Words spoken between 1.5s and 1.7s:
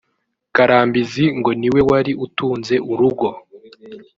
ni